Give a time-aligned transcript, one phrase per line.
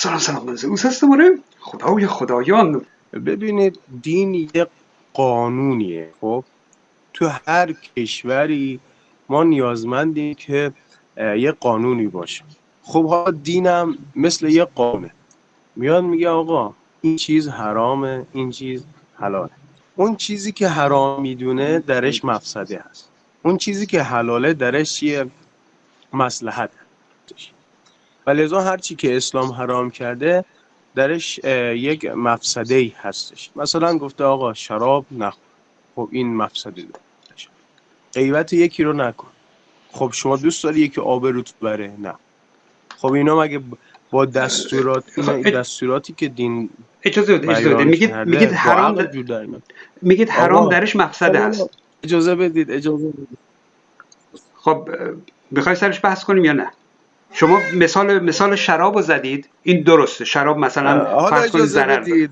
[0.00, 0.56] سلام سلام.
[0.56, 1.38] زئوس آره.
[1.58, 2.86] خدای خدایان.
[3.12, 4.66] ببینید دین یه
[5.14, 6.10] قانونیه.
[6.20, 6.44] خب
[7.12, 8.80] تو هر کشوری
[9.28, 10.72] ما نیازمندیم که
[11.16, 12.44] یه قانونی باشه.
[12.82, 15.10] خب ها دینم مثل یه قانونه.
[15.76, 18.84] میاد میگه آقا این چیز حرامه این چیز
[19.18, 19.50] حلاله.
[19.96, 23.08] اون چیزی که حرام می‌دونه درش مفسده هست.
[23.42, 25.26] اون چیزی که حلاله درش چیه
[26.12, 26.70] مسلحت
[28.30, 30.44] و لذا هر چی که اسلام حرام کرده
[30.94, 31.38] درش
[31.74, 33.50] یک مفسده ای هستش.
[33.56, 35.42] مثلا گفته آقا شراب نخور.
[35.96, 37.04] خب این مفسده داره.
[38.12, 39.28] غیبت یکی رو نکن.
[39.92, 42.14] خب شما دوست داری یکی آبروت بره؟ نه.
[42.98, 43.60] خب اینا مگه
[44.10, 46.70] با دستورات خب، دستوراتی که دین
[47.02, 47.84] اجازه بده اجازه بده.
[47.84, 49.06] میگید میگید حرام
[50.02, 51.70] میگید حرام درش مقصد است.
[52.02, 53.38] اجازه بدید اجازه بدید.
[54.54, 54.88] خب
[55.50, 56.70] می‌خوای سرش بحث کنیم یا نه؟
[57.32, 60.24] شما مثال مثال شراب رو زدید این درسته.
[60.24, 62.28] شراب مثلا فرض کنید ضرر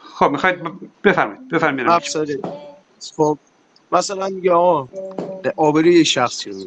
[0.00, 0.58] خب می‌خواید
[1.04, 1.48] بفرمایید.
[1.48, 2.44] بفرمایید
[3.16, 3.38] خب
[3.92, 4.88] مثلا میگه آقا
[5.56, 6.58] آبری شخصی رو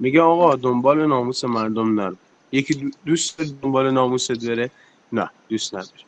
[0.00, 2.16] میگه آقا دنبال ناموس مردم نرو.
[2.52, 4.70] یکی دوست دنبال ناموست بره.
[5.12, 6.04] نه دوست نداره.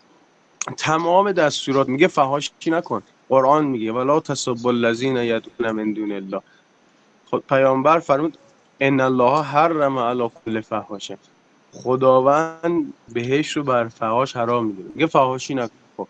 [0.77, 3.03] تمام دستورات میگه فهاشی نکن.
[3.28, 6.41] قرآن میگه ولا تسب الذین یدعون من دون الله.
[7.31, 8.39] خود پیامبر فرمود
[8.80, 11.19] ان الله حرم علی کل فحاشه
[11.72, 14.88] خداوند بهش رو بر فحاش حرام می‌دونه.
[14.94, 15.72] میگه فحاشی نکن.
[15.96, 16.08] خب.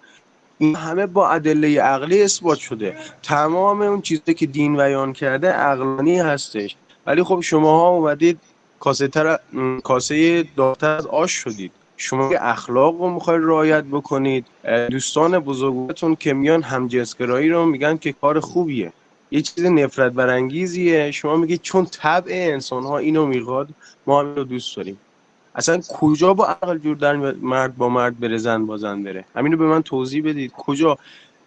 [0.59, 2.97] این همه با ادله عقلی اثبات شده.
[3.23, 6.77] تمام اون چیزی که دین بیان کرده عقلانی هستش.
[7.07, 8.39] ولی خب شماها اومدید
[8.81, 9.39] کاسه تر
[9.85, 11.73] کاسه داغتر از آش شدید.
[11.97, 14.47] شما اخلاق رو می‌خواید رعایت بکنید.
[14.91, 18.93] دوستان بزرگتون که میان همجنسگرایی رو میگن که کار خوبیه.
[19.31, 21.11] یه چیز نفرت برانگیزیه.
[21.11, 23.69] شما میگید چون طبع انسان ها اینو می‌خواد
[24.07, 24.99] ما هم رو دوست داریم.
[25.55, 29.57] اصلا کجا با عقل جور در مرد با مرد بره زن با زن بره؟ همینو
[29.57, 30.53] به من توضیح بدید.
[30.53, 30.99] کجا؟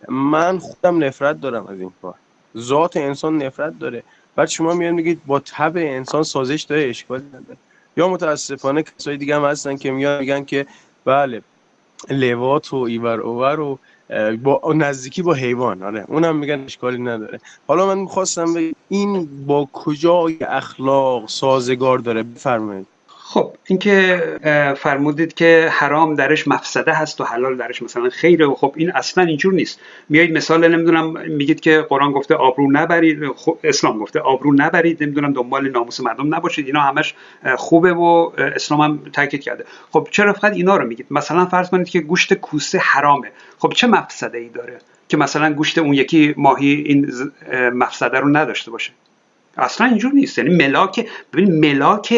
[0.09, 2.15] من خودم نفرت دارم از این کار.
[2.57, 4.03] ذات انسان نفرت داره.
[4.35, 7.57] بعد شما میاد میگید با طبع انسان سازش داره اشکال نداره.
[7.97, 10.65] یا متاسفانه کسای دیگه هم هستن که میان میگن که
[11.05, 11.41] بله
[12.09, 13.79] لوات و ایور اوور و
[14.43, 16.05] با نزدیکی با حیوان آره.
[16.07, 17.39] اونم میگن اشکالی نداره.
[17.67, 18.53] حالا من می‌خواستم
[18.89, 22.87] این با کجای اخلاق سازگار داره؟ بفرمایید.
[23.31, 24.23] خب اینکه
[24.77, 29.23] فرمودید که حرام درش مفسده هست و حلال درش مثلا خیره و خب این اصلا
[29.23, 29.79] اینجور نیست.
[30.09, 35.33] میایید مثال نمی‌دونم میگید که قرآن گفته آبرو نبرید خب اسلام گفته آبرو نبرید نمی‌دونم
[35.33, 37.15] دنبال ناموس مردم نباشید اینا همش
[37.57, 39.65] خوبه و اسلام هم تاکید کرده.
[39.91, 43.31] خب چرا فقط اینا رو میگید؟ مثلا فرض کنید که گوشت کوسه حرامه.
[43.59, 44.77] خب چه مفسده ای داره
[45.09, 47.11] که مثلا گوشت اون یکی ماهی این
[47.73, 48.91] مفسده رو نداشته باشه؟
[49.61, 50.37] اصلا اینجور نیست.
[50.37, 52.13] یعنی ملاک ببین ملاک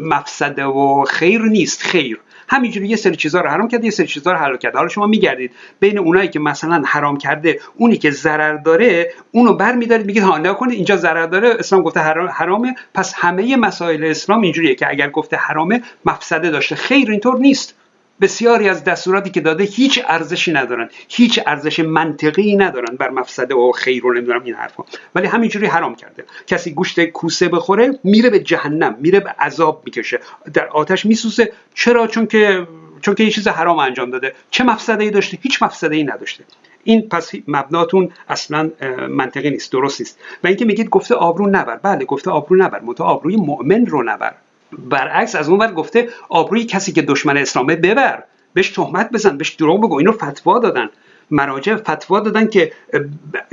[0.00, 1.82] مفسده و خیر نیست.
[1.82, 2.20] خیر.
[2.50, 4.78] همینجوری یه سری چیزا رو حرام کرده یه سری چیزا رو حلال کرده.
[4.78, 10.06] حالا شما میگردید بین اونایی که مثلا حرام کرده اونی که ضرر داره اونو برمیدارید
[10.06, 12.74] میگید ها نکنید اینجا ضرر داره اسلام گفته حرامه.
[12.94, 16.74] پس همه مسائل اسلام اینجوریه که اگر گفته حرامه مفسده داشته.
[16.74, 17.74] خیر اینطور نیست.
[18.20, 23.72] بسیاری از دستوراتی که داده هیچ ارزشی ندارن هیچ ارزش منطقی ندارن بر مفسده و
[23.72, 24.84] خیر رو نمی‌دونم این حرفا.
[25.14, 26.24] ولی همینجوری حرام کرده.
[26.46, 30.20] کسی گوشت کوسه بخوره میره به جهنم میره به عذاب می‌کشه.
[30.54, 31.52] در آتش میسوزه.
[31.74, 32.66] چرا؟ چون که
[33.00, 34.34] چون که یه چیز حرام انجام داده.
[34.50, 36.44] چه مفسده ای داشته؟ هیچ مفسده ای نداشته.
[36.84, 38.70] این پس مبناتون اصلا
[39.08, 40.18] منطقی نیست درست نیست.
[40.44, 41.76] و اینکه میگید گفته آبرو نبر.
[41.76, 42.80] بله گفته آبرو نبر.
[42.80, 44.34] متو آبروی مؤمن رو نبر.
[44.72, 48.24] برعکس از اون ور گفته آبروی کسی که دشمن اسلامه ببر
[48.54, 49.94] بهش تهمت بزن بهش دروغ بگو.
[49.98, 50.88] اینو فتوا دادن.
[51.30, 52.72] مراجع فتوا دادن که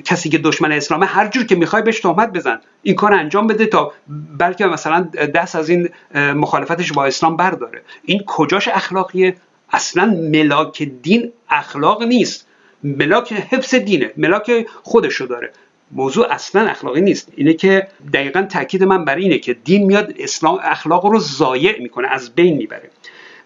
[0.06, 2.60] کسی که دشمن اسلامه هر جور که می‌خوای بهش تهمت بزن.
[2.84, 3.94] این کار انجام بده تا
[4.40, 5.02] بلکه مثلا
[5.36, 7.82] دست از این مخالفتش با اسلام برداره.
[8.04, 9.36] این کجاش اخلاقیه؟
[9.72, 12.48] اصلا ملاک دین اخلاق نیست.
[12.84, 14.12] ملاک حفظ دینه.
[14.18, 15.52] ملاک خودشو داره.
[15.92, 17.32] موضوع اصلا اخلاقی نیست.
[17.36, 22.08] اینه که دقیقا تاکید من بر اینه که دین میاد اسلام اخلاق رو ضایع می‌کنه
[22.08, 22.90] از بین می‌بره.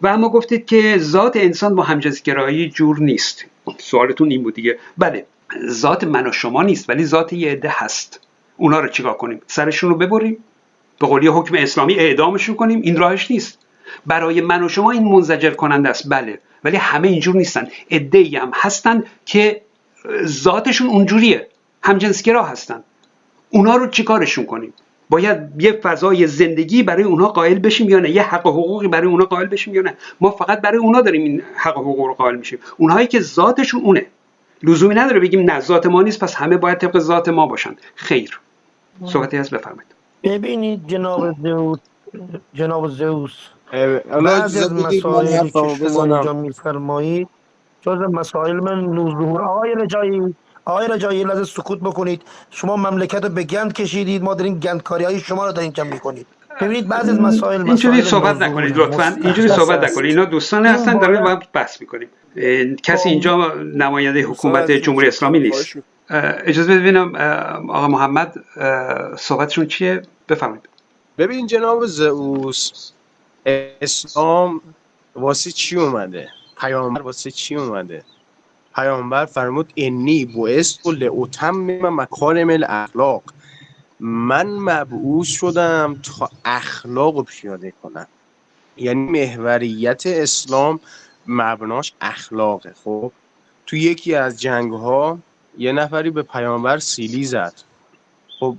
[0.02, 3.46] و اما گفتید که ذات انسان با همجنسگرایی جور نیست.
[3.78, 4.78] سوالتون این بود دیگه.
[4.98, 5.26] بله
[5.70, 8.20] ذات من و شما نیست ولی ذات یه عده هست.
[8.58, 10.38] اونا رو چیکار کنیم؟ سرشون رو ببریم.
[11.00, 12.82] به قولی حکم اسلامی اعدامشون کنیم.
[12.82, 13.60] این راهش نیست.
[14.06, 16.10] برای من و شما این منزجر کننده است.
[16.10, 17.68] بله ولی همه اینجور نیستن.
[17.92, 19.62] عده هم هستن که
[20.26, 21.48] ذاتشون اونجوریه.
[21.82, 22.84] همجنسگرا هستن.
[23.50, 24.74] اونا رو چیکارشون کنیم؟
[25.10, 29.08] باید یه فضای زندگی برای اونها قائل بشیم یا نه؟ یه حق و حقوقی برای
[29.08, 32.14] اونها قائل بشیم یا نه؟ ما فقط برای اونها داریم این حق و حقوق رو
[32.14, 32.60] قائل میشیم.
[32.78, 34.06] اونهایی که ذاتشون اونه.
[34.64, 37.76] لزومی نداره بگیم نه ذات ما نیست پس همه باید طبق ذات ما باشن.
[37.96, 38.40] خیر.
[39.06, 39.92] صحبتی هست بفرمایید.
[40.24, 41.80] ببینید جناب زئوس
[42.54, 43.32] جناب زئوس.
[43.72, 47.28] بعضی اجازه از مسائلی که شما اینجا میفرمایید
[47.82, 50.36] جز مسائل من ظهور آقای رجایی.
[50.70, 52.22] آقای رجایی یه لحظه سکوت بکنید.
[52.50, 54.24] شما مملکت رو به گند کشیدید.
[54.24, 56.28] ما داریم گندکاری های شما رو داریم اینجا می‌کنید.
[56.62, 59.18] ببینید بعضی از مسائل اینجوری صحبت نکنید لطفا.
[59.24, 60.10] اینجوری صحبت نکنید.
[60.12, 62.08] اینا دوستان هستن داریم باید با هم بحث می‌کنیم.
[62.84, 63.10] کسی خب.
[63.10, 65.74] اینجا نماینده حکومت جمهوری اسلامی نیست.
[66.10, 67.16] اجازه ببینم
[67.70, 68.34] آقا محمد
[69.18, 70.70] صحبتشون چیه؟ بفرمایید.
[71.18, 72.92] ببین جناب زئوس
[73.82, 74.62] اسلام
[75.16, 76.28] واسه چی اومده؟
[76.62, 78.04] پیامبر واسه چی اومده؟
[78.80, 83.24] پیامبر فرمود انی بعثت لاتمم مکارم الاخلاق
[84.00, 88.08] من مبعوث شدم تا اخلاق رو پیاده کنم.
[88.78, 90.80] یعنی محوریت اسلام
[91.28, 93.12] مبناش اخلاقه خب
[93.66, 95.20] تو یکی از جنگ ها
[95.58, 97.54] یه نفری به پیامبر سیلی زد.
[98.40, 98.56] خب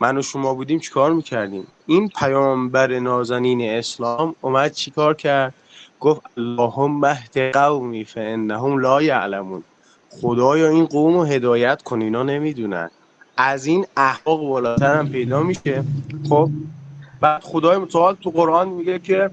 [0.00, 5.54] من و شما بودیم چیکار می‌کردیم؟ این پیامبر نازنین اسلام اومد چیکار کرد؟
[6.02, 9.64] گفت اللهم اهد قومی فانهم لا یعلمون.
[10.10, 12.90] خدایا این قوم رو هدایت کن اینا نمی‌دونن.
[13.36, 15.84] از این اخلاق بالاتر هم پیدا میشه.
[16.28, 16.50] خب
[17.20, 19.30] بعد خدای متعال تو قرآن میگه که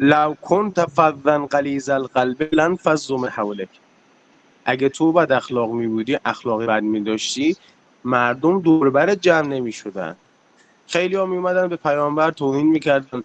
[0.00, 3.68] لو کنت فظا غلیظ القلب لانفضوا من حولک.
[4.64, 7.56] اگه تو بد اخلاق می بودی اخلاقی بد می داشتی
[8.04, 10.16] مردم دوربر جمع نمی شدن
[10.86, 13.22] خیلی ها می اومدن به پیامبر توهین می‌کردن.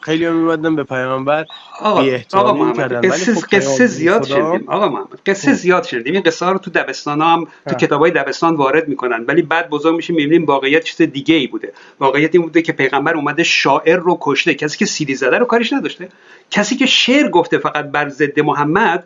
[0.00, 1.44] خیلی ها می اومدن به پیامبر.
[1.80, 6.46] آقا آقا محمد قصه خب قصه زیاد شنیدیم آقا محمد قصه زیاد شنیدیم این قصه
[6.46, 7.76] ها رو تو دبستان هم تو اه.
[7.76, 9.24] کتابای دبستان وارد می‌کنن.
[9.28, 11.72] ولی بعد بزرگ میشیم می‌بینیم واقعیت چیز دیگه ای بوده.
[12.00, 14.54] واقعیت این بوده که پیغمبر اومده شاعر رو کشته.
[14.54, 16.08] کسی که سیلی زده رو کارش نداشته.
[16.50, 19.04] کسی که شعر گفته فقط بر ضد محمد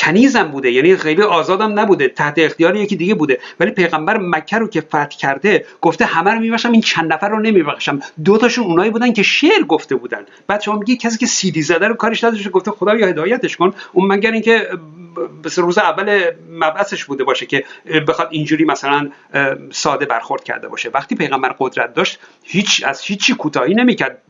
[0.00, 3.38] کنیزم بوده یعنی خیلی آزادم نبوده تحت اختیار یکی دیگه بوده.
[3.60, 7.40] ولی پیغمبر مکه رو که فتح کرده گفته همه رو میبخشم این چند نفر رو
[7.40, 8.00] نمیبخشم.
[8.24, 10.26] دو تاشون اونایی بودن که شعر گفته بودن.
[10.46, 13.74] بعد شما میگی کسی که سیدی زده رو کارش نداشته گفته خدا یا هدایتش کن.
[13.92, 14.68] اون مگر اینکه
[15.56, 17.64] روز اول مبعثش بوده باشه که
[18.08, 19.10] بخواد اینجوری مثلا
[19.70, 20.90] ساده برخورد کرده باشه.
[20.94, 24.22] وقتی پیغمبر قدرت داشت هیچ از هیچی کوتاهی نمی‌کرد.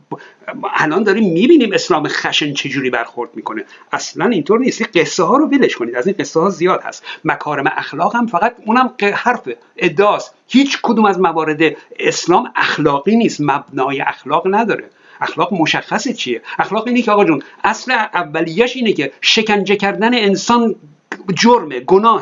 [0.73, 3.65] الان داریم می‌بینیم اسلام خشن چجوری برخورد می‌کنه.
[3.91, 4.81] اصلا اینطور نیست.
[4.81, 5.95] این قصه ها رو ولش کنید.
[5.95, 7.03] از این قصه ها زیاد هست.
[7.25, 10.35] مکارم اخلاق هم فقط اونم حرف ادعاست.
[10.47, 11.61] هیچ کدوم از موارد
[11.99, 13.41] اسلام اخلاقی نیست.
[13.41, 14.89] مبنای اخلاق نداره.
[15.21, 20.75] اخلاق مشخصه چیه؟ اخلاق اینه که آقا جون اصل اولیش اینه که شکنجه کردن انسان
[21.33, 22.21] جرمه گناه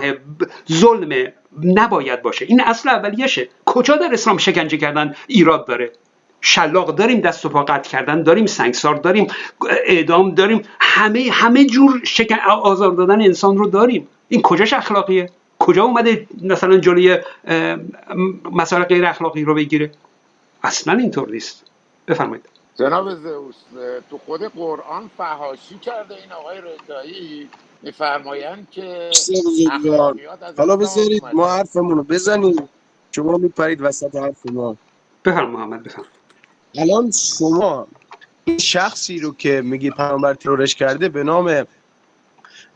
[0.72, 1.34] ظلمه.
[1.64, 2.46] نباید باشه.
[2.46, 5.92] این اصل اولیشه کجا در اسلام شکنجه کردن ایراد داره؟
[6.42, 9.28] شلاق داریم دست و پا قطع کردن داریم سنگسار داریم
[9.86, 14.08] اعدام داریم همه همه جور شکن آزار دادن انسان رو داریم.
[14.30, 17.18] این کجاش اخلاقیه؟ کجا اومده مثلا جلوی
[18.52, 19.92] مسائل غیر اخلاقی رو بگیره؟
[20.64, 21.66] اصلا اینطور نیست.
[22.08, 22.46] بفرمایید.
[22.80, 23.56] جناب زئوس
[24.10, 27.50] تو خود قرآن فهاشی کرده این آقای رضایی.
[27.82, 29.10] میفرمایند که
[30.58, 32.70] حالا بذارید ما حرفمون رو بزنیم.
[33.12, 34.76] شما میپرید وسط حرف ما.
[35.26, 36.06] بفرم محمد بفرم
[36.76, 37.88] الان شما
[38.46, 41.66] این شخصی رو که میگی پیامبر ترورش کرده به نام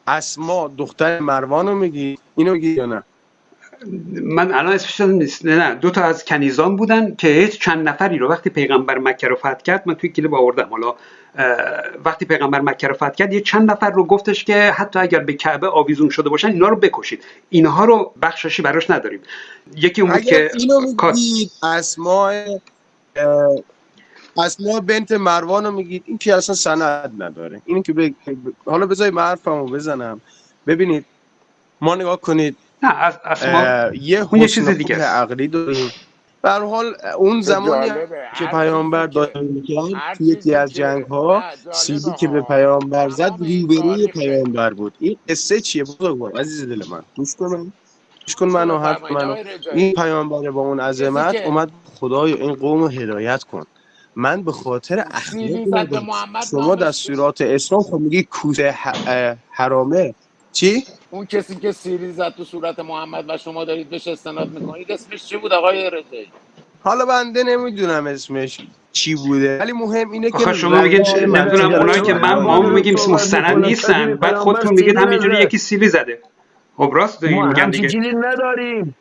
[0.08, 3.04] اسما دختر مروان رو میگی؟ اینو میگی یا نه؟
[4.12, 5.46] من الان اسمش یادم نیست.
[5.46, 5.76] نه نه.
[5.76, 9.54] دو تا از کنیزان بودن که هیچ چند نفری رو وقتی پیغمبر مکه رو فتح
[9.54, 10.68] کرد من توی کلیپ آوردم.
[10.70, 10.96] حالا
[12.06, 15.34] وقتی پیغمبر مکه رو فتح کرد یه چند نفر رو گفتش که حتی اگر به
[15.34, 17.24] کعبه آویزون شده باشن اینا رو بکشید.
[17.50, 19.20] اینها رو بخششی براش نداریم.
[19.76, 21.14] یکی اون بود که اینو کار
[24.38, 26.04] اسما بنت مروان رو میگید.
[26.06, 27.62] این که اصلا سند نداره.
[27.66, 28.10] این که ب...
[28.66, 30.22] حالا بذارید من حرفمو بزنم.
[30.68, 31.06] ببینید
[31.82, 35.92] ما نگاه کنید نه از اه، یه اون یه چیز دیگه عقلی داریم.
[36.42, 37.90] به هر حال اون چه زمانی
[38.40, 43.32] که پیامبر داره می‌کرد هر تو یکی از جنگ ها سیدی که به پیامبر زد
[43.40, 44.94] روبروی پیامبر بود.
[45.00, 47.02] این قصه چیه؟ بزرگوار عزیز دل من.
[47.16, 47.74] گوش کن من
[48.28, 52.82] گوش کن منو حرف بفرمایید منو این پیامبر با اون عظمت اومد خدای این قوم
[52.82, 53.64] رو هدایت کن.
[54.16, 58.28] من به خاطر اخلاق اومدم محمد شما دستورات اسلام خب میگی
[59.08, 60.16] اه، حرامه.
[60.52, 64.92] چی؟ اون کسی که سیلی زد تو صورت محمد و شما دارید بهش استناد می‌کنید
[64.92, 66.28] اسمش چی بود آقای رجایی
[66.84, 72.14] حالا بنده نمی‌دونم اسمش چی بوده ولی مهم اینه که شما میگید نمی‌دونم اونایی که
[72.14, 76.20] من ما میگیم مستند نیستن بعد خودتون میگید همینجوری یکی سیلی زده.
[76.78, 78.14] خب راست ما میگن همچین دیگه.
[78.14, 78.96] نداریم.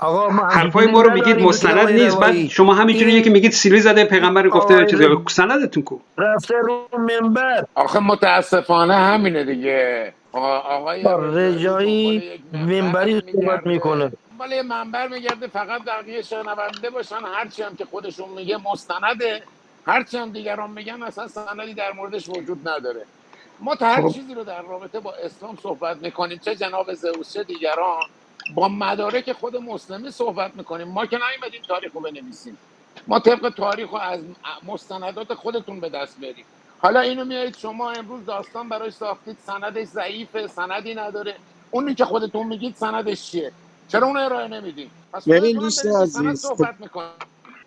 [0.00, 2.18] آقا ما حرفای ما رو میگید مستند نیست.
[2.20, 5.04] بعد شما همینجوری یکی میگید سیلی زده پیغمبر گفته چیزی.
[5.28, 5.98] سندتون کو.
[6.18, 7.64] رفته رو منبر.
[7.74, 10.12] آخه متاسفانه همینه دیگه.
[10.32, 14.12] آقای رجایی منبری صحبت می‌کنه.
[14.30, 15.46] دنبال یه منبر میگرده.
[15.46, 17.16] فقط بقیه شنونده باشن.
[17.34, 19.42] هرچی هم که خودشون میگه مستنده.
[19.86, 23.06] هرچی هم دیگران میگن اصلا سندی در موردش وجود نداره.
[23.60, 24.08] ما تا هر خب.
[24.08, 26.40] چیزی رو در رابطه با اسلام صحبت می‌کنیم.
[26.44, 28.02] چه جناب زئوس چه دیگران.
[28.54, 30.88] با مدارک خود مسلمی صحبت می‌کنیم.
[30.88, 32.58] ما که نیومدیم تاریخ رو بنویسیم.
[33.06, 34.20] ما طبق تاریخ رو از
[34.62, 36.44] مستندات خودتون به دست بریم.
[36.78, 39.36] حالا اینو میایید شما امروز داستان براش ساختید.
[39.46, 41.36] سندش ضعیفه سندی نداره.
[41.70, 43.52] اونی که خودتون میگید سندش چیه؟
[43.88, 46.76] چرا اون ارائه نمیدیم پس ببین دوست عزیز صحبت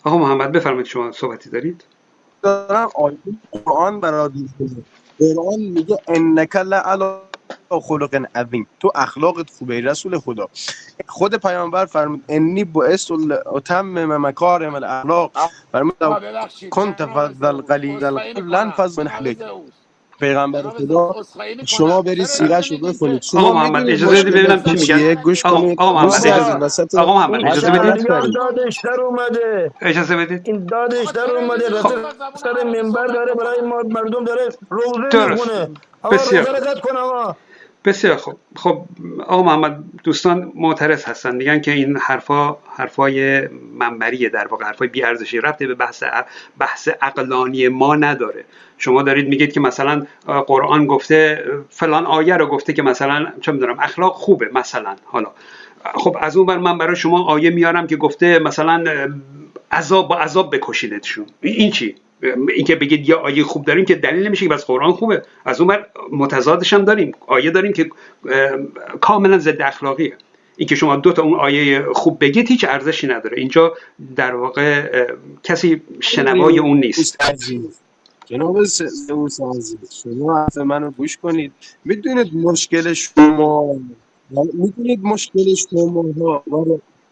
[0.05, 1.87] آقا محمد بفرمایید شما صحبتی دارید.
[2.43, 3.17] دارم آیه
[3.51, 3.93] قرآن
[4.33, 4.85] می‌خونم
[5.19, 7.32] قرآن میگه انک لعلی
[7.79, 8.67] خلق عظیم.
[8.79, 10.47] تو اخلاقت خوبه رسول خدا.
[11.07, 13.11] خود پیامبر فرمود انی بعثت
[13.45, 15.31] اتمم مکارم الاخلاق
[15.71, 15.95] فرمود
[16.69, 19.71] کنت فضل قلیل لن فضل من زئوس
[20.19, 21.13] پیغمبر خدا
[21.65, 25.13] شما برید چرا سیرش رو اجازه می‌دید بخونید شما محمد اجازه بدید ببینم چی میگن
[25.21, 25.79] گوش آقا, کنید.
[25.79, 29.71] آقا محمد اجازه آقا محمد اجازه بدید؟ دادش در اومده.
[29.81, 31.69] اجازه بدید؟ این دادش در اومده.
[31.69, 31.89] خب.
[31.89, 35.69] زبون سر منبر داره برای مردم داره روزه می‌خونه.
[36.01, 36.59] آقا بسیار
[37.85, 38.35] بسیار خوب.
[38.55, 38.85] خب
[39.27, 41.35] آقا محمد دوستان معترض هستن.
[41.35, 43.47] میگن که این حرفا حرفای
[43.79, 46.03] منبریه در واقع حرفای بی ارزشی ربطی به بحث
[46.59, 48.45] بحث عقلانی ما نداره.
[48.77, 50.05] شما دارید میگید که مثلا
[50.47, 54.95] قرآن گفته فلان آیه رو گفته که مثلا چه می‌دونم اخلاق خوبه مثلا.
[55.05, 55.31] حالا
[55.95, 58.83] خب از اون بر من برای شما آیه میارم که گفته مثلا
[59.71, 61.95] عذاب با عذاب بکشیدشون این این چی؟
[62.55, 65.21] اینکه بگید یا آیه خوب داریم که دلیل نمیشه که بس قرآن خوبه.
[65.45, 65.77] از اون
[66.11, 67.11] متضادش هم داریم.
[67.27, 67.89] آیه داریم که
[69.01, 70.13] کاملا ضد اخلاقیه.
[70.57, 73.37] اینکه شما دو تا اون آیه خوب بگید هیچ ارزشی نداره.
[73.37, 73.73] اینجا
[74.15, 74.89] در واقع
[75.43, 77.17] کسی شنوای اون نیست.
[78.25, 81.51] جناب س- سئوس عزیز شما حرف منو گوش کنید.
[81.85, 83.75] می‌دونید مشکل شما.
[84.53, 86.43] می‌دونید مشکل شما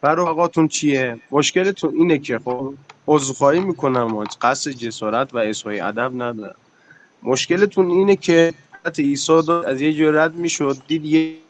[0.02, 2.74] برای آقاتون چیه؟ مشکلتون اینه که خب
[3.08, 6.56] عذرخواهی می‌کنم و قصد جسارت و اظهار ادب ندارم.
[7.24, 8.54] مشکلتون اینه که
[9.00, 11.44] عیسی داد از یه جور رد می‌شد دید یک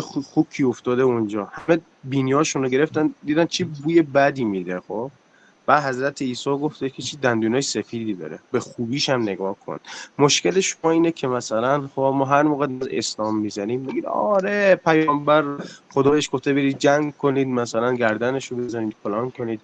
[0.00, 1.48] خو- خوکی افتاده اونجا.
[1.52, 5.10] همه بینیاشون رو گرفتن دیدن چی بوی بدی میده خب؟
[5.70, 8.38] و حضرت عیسی گفته که چی دندونای سفیدی داره.
[8.52, 9.78] به خوبیش هم نگاه کن.
[10.18, 15.44] مشکل شما اینه که مثلا خب ما هر موقع اسلام می‌زنیم میگید آره پیامبر
[15.92, 19.60] خدا بهش گفته برید جنگ کنید مثلا گردنشو بزنید فلان کنید.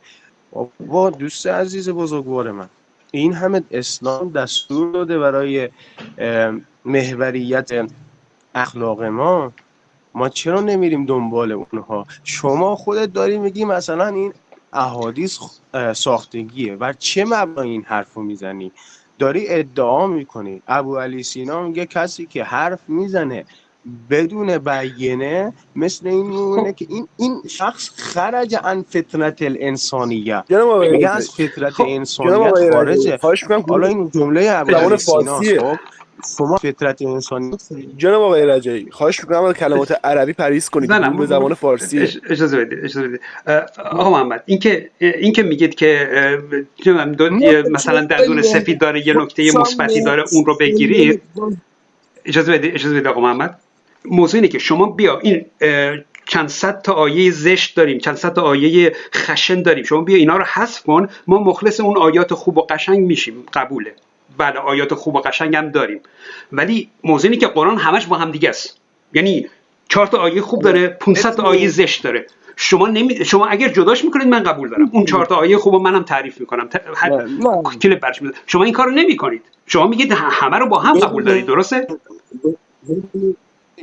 [0.53, 2.69] بابا دوست عزیز بزرگوار من
[3.11, 5.69] این همه اسلام دستور داده برای
[6.85, 7.71] محوریت
[8.55, 9.53] اخلاق ما.
[10.15, 14.33] ما چرا نمیریم دنبال اونها؟ شما خودت داری میگی مثلا این
[14.77, 15.39] احادیث
[15.95, 16.75] ساختگیه.
[16.75, 18.73] و چه مبنای این حرف رو می‌زنی؟
[19.19, 20.63] داری ادعا می‌کنی.
[20.69, 23.45] ابو علی سینا میگه کسی که حرف می‌زنه
[24.11, 30.45] بدون بیینه مثل این میمونه که این این شخص خرج عن فطرت الانسانیه.
[30.91, 33.19] میگه از فطرت خب انسانیت خارجه.
[33.69, 35.77] حالا این جمله ابو علی خب.
[36.39, 37.61] شما فطرت انسانیت
[37.97, 40.01] جناب آقای رجایی خواهش می‌کنم از کلمات.
[40.05, 43.21] عربی پریز کنید نه نه کدوم به زبان فارسیه اج- اجازه بدید اجازه بدید.
[43.91, 46.09] آقا محمد اینکه اینکه میگید که
[47.71, 51.23] مثلا چه دندون سفید داره یه نکته مثبتی داره اون رو بگیرید
[52.25, 53.61] اجازه بدید اجازه بدید آقا محمد.
[54.05, 55.45] موضوع اینه که شما بیا این
[56.27, 59.85] چند صد تا آیه زشت داریم چند صد تا آیه خشن داریم.
[59.85, 61.09] شما بیا اینا رو حذف کن.
[61.27, 63.45] ما مخلص اون آیات خوب و قشنگ میشیم.
[63.53, 63.95] قبوله.
[64.39, 66.01] بله آیات خوب و قشنگ هم داریم.
[66.53, 68.81] ولی موضوع اینه که قرآن همش با هم دیگه است.
[69.15, 69.49] یعنی
[69.89, 72.27] چهار تا آیه خوب داره 500 تا آیه زشت داره.
[72.57, 73.25] شما نمی...
[73.25, 74.91] شما اگر جداش می‌کنید من قبول دارم.
[74.93, 76.69] اون چهار تا آیه خوب منم تعریف می‌کنم.
[76.69, 76.81] ت...
[76.97, 77.27] هر
[77.83, 78.41] کلیپ برش می‌ذارم.
[78.47, 79.43] شما این کارو نمی‌کنید.
[79.67, 81.87] شما میگید همه رو با هم قبول دارید درسته؟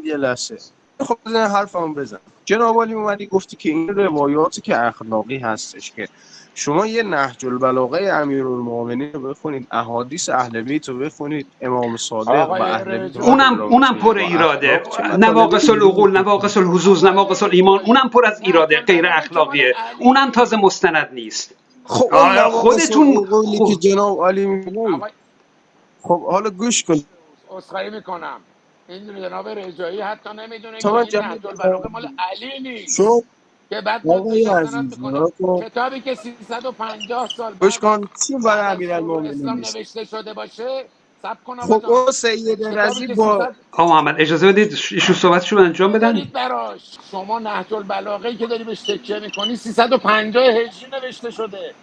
[0.03, 0.57] یه لحظه.
[0.99, 6.07] خب بزن حرفمو بزن جناب علی اومدی گفتی که این روایاتی که اخلاقی هستش که
[6.55, 12.51] شما یه نهج البلاغه امیرالمومنین رو بخونید احادیث اهل بیت رو بخونید امام صادق و
[12.51, 14.83] اهل بیت اونم اونم پر ایراده.
[15.17, 19.75] نواقص العقول نواقص الحظوظ نواقص الایمان اونم پر از ایراده غیر اخلاقیه.
[19.99, 21.55] اونم تازه مستند نیست.
[21.85, 22.09] خب
[22.49, 23.75] خودتون العقولی که.
[23.75, 25.01] جناب علی میگن.
[26.01, 26.95] خب حالا گوش کن.
[27.57, 28.39] اسخایی می‌کنم.
[28.89, 33.01] این جناب رجایی حتی نمی‌دونه که این مال علی نیست.
[33.69, 38.33] که بعد آقای عزیز نگاه کن کتابی که 350 سال گوش بعد از کن چی
[38.45, 40.85] برای امیرالمومنین نوشته شده باشه
[41.59, 46.81] خب اون سید که با 300 آقا محمد اجازه بدید ایشون صحبتشو انجام بدن؟ براش.
[47.11, 51.73] شما نهج البلاغه ای که داری بهش تکیه می‌کنی 350 هجری نوشته شده.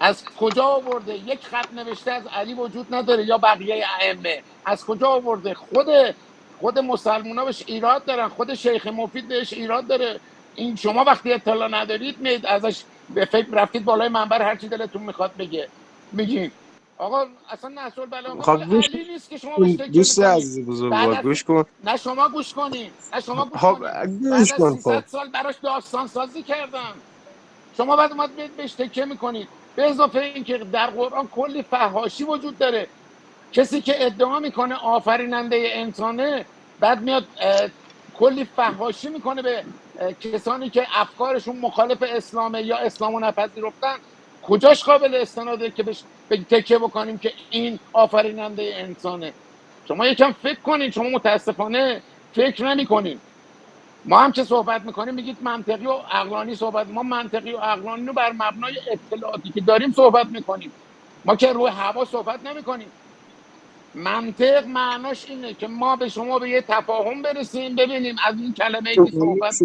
[0.00, 5.08] از کجا آورده؟ یک خط نوشته از علی وجود نداره یا بقیه ائمه؟ از کجا
[5.08, 5.86] آورده؟ خود
[6.60, 10.20] خود مسلمان بهش ایراد دارن خود شیخ مفید بهش ایراد داره.
[10.60, 15.02] این شما وقتی اطلاع ندارید میید ازش به فکر رفتید بالای منبر هر چی دلتون
[15.02, 15.70] می‌خواد بگه.
[16.12, 16.52] میگین.
[16.98, 19.58] آقا اصلا نسل بلا خب گوش نیست که شما
[19.92, 20.20] دوست.
[20.20, 21.64] عزیز بزرگوار گوش کن.
[21.84, 22.94] نه شما گوش کنین.
[23.14, 25.06] نه شما گوش خب گوش کن 300 خب.
[25.06, 27.02] سال براش داستان سازی کردم.
[27.72, 29.50] شما بعد اومد به- بهش تکیه می‌کنید.
[29.76, 32.90] به اضافه اینکه در قرآن کلی فهاشی وجود داره.
[33.52, 36.46] کسی که ادعا می‌کنه آفریننده انسانه
[36.80, 37.28] بعد میاد
[38.14, 39.66] کلی فهاشی می‌کنه به
[40.20, 43.96] کسانی که افکارشون مخالف اسلامه یا اسلامو نپذیرفتن
[44.42, 49.34] کجاش قابل استناده که بهش به تکیه بکنیم که این آفریننده انسانه؟
[49.88, 52.04] شما یکم فکر کنید شما متاسفانه
[52.34, 52.84] فکر نمی
[54.04, 58.12] ما هم که صحبت می‌کنیم میگید منطقی و عقلانی صحبت ما منطقی و عقلانی رو
[58.12, 60.76] بر مبنای اطلاعاتی که داریم صحبت می‌کنیم.
[61.24, 62.94] ما که روی هوا صحبت نمی‌کنیم.
[63.94, 68.98] منطق معناش اینه که ما به شما به یه تفاهم برسیم ببینیم از این کلمه
[68.98, 69.56] که صحبت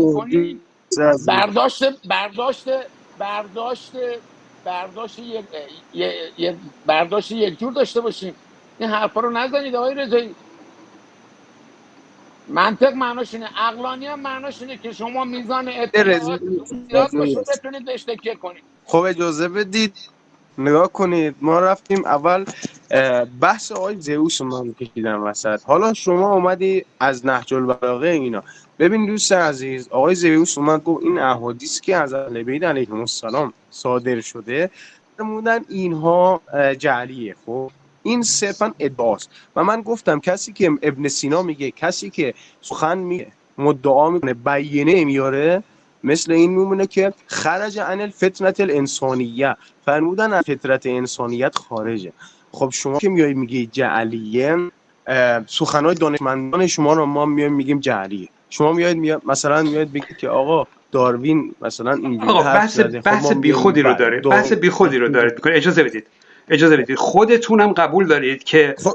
[1.00, 1.26] عزیز.
[1.26, 2.66] برداشت برداشت
[3.18, 3.92] برداشت
[4.66, 5.48] برداشت یک
[5.94, 8.38] یه- یه- برداشت یک جور داشته باشیم.
[8.80, 10.38] این حرفا رو نزنید آقای رضایی.
[12.48, 16.42] منطق معناش اینه عقلانی هم معناش اینه که شما میزان اطلاعات
[16.90, 18.66] زیاد باشه بتونید بهش تکیه کنید.
[18.86, 19.98] خب اجازه بدید.
[20.58, 22.46] نگاه کنید ما رفتیم اول
[23.42, 25.64] بحث آقای زئوس رو من کشیدم وسط.
[25.64, 28.44] حالا شما اومدی از نهج البلاغه اینا.
[28.80, 33.54] ببین دوست عزیز آقای زئوس اومد گفت این احادیث که از اهل بیت علیهم السلام
[33.70, 34.70] صادر شده
[35.18, 36.42] فرمودن اینها
[36.80, 37.72] جعلیه خب؟
[38.04, 39.30] این صرفا ادعاست.
[39.56, 45.06] و من گفتم کسی که ابن سینا میگه کسی که سخن میگه مدعا می‌کنه بیینه
[45.06, 45.64] میاره
[46.06, 52.12] مثل این میمونه که خرج عن الفتنه الانسانیه فرمودن از فطرت انسانیت خارجه.
[52.52, 54.58] خب شما که میای میگی جعلیه
[55.48, 58.30] سخنهای دانشمندان شما رو ما میایم میگیم جعلیه.
[58.50, 62.80] شما میاید میاد مثلا میاید بگید که آقا داروین مثلا اینجوری آقا بحث.
[62.80, 66.08] خب بحث میایم بیخودی رو داره دار- بحث بیخودی رو دارید می‌کنه اجازه بدید.
[66.50, 66.96] اجازه بدید.
[66.98, 68.94] خودتونم قبول دارید که خب.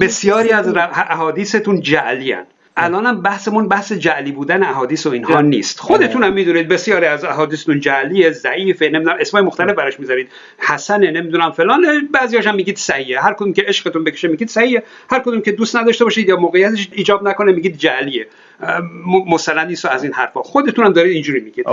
[0.00, 0.72] بسیاری از
[1.10, 2.46] احادیثتون جعلی هن.
[2.76, 5.40] الان هم بحثمون بحث جعلی بودن احادیث و اینها.
[5.40, 5.80] نیست.
[5.80, 10.28] خودتون هم می‌دونید بسیاری از احادیثتون جعلیه ضعیفه نمی‌دونم اسمای مختلف براش می‌ذارید.
[10.58, 12.08] حسنه نمی‌دونم فلان.
[12.12, 13.20] بعضیاش هم میگید صحیحه.
[13.20, 14.82] هر کدوم که عشقتون بکشه میگید صحیحه.
[15.10, 18.26] هر کدوم که دوست نداشته باشید یا موقعیتش ایجاب نکنه میگید جعلیه.
[18.60, 20.42] اه، م- مستند نیست از این حرفا.
[20.42, 21.64] خودتون هم دارید اینجوری میگید.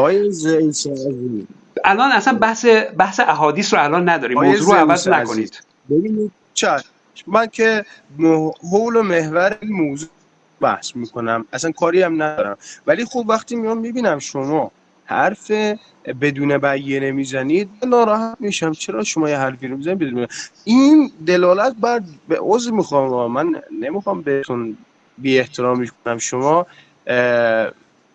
[1.85, 2.65] الان اصلا بحث
[2.97, 4.43] بحث احادیث رو الان نداریم.
[4.43, 5.07] موضوع رو عوض.
[5.07, 5.63] نکنید.
[5.89, 6.31] ببینید
[7.27, 7.85] من که
[8.71, 10.09] حول و محور این موضوع
[10.62, 11.45] بحث می‌کنم.
[11.54, 12.58] اصلا کاری هم ندارم.
[12.88, 14.72] ولی خب وقتی میام می‌بینم شما
[15.06, 15.52] حرف
[16.22, 18.72] بدون بیانه می‌زنید ناراحت میشم.
[18.72, 20.28] چرا شما یه حرفی رو می‌زنید بدون
[20.63, 23.32] این دلالت بر به عضو می‌خوام.
[23.32, 24.78] من نمی‌خوام بهتون
[25.17, 26.17] بی احترامی کنم.
[26.17, 26.65] شما